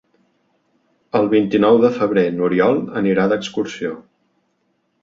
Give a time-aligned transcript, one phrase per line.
[1.19, 3.95] El vint-i-nou de febrer n'Oriol anirà d'excursió.